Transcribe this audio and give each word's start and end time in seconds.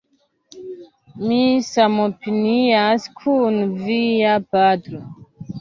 Mi 1.27 1.41
samopinias 1.67 3.07
kun 3.21 3.61
via 3.85 4.35
patro 4.55 5.07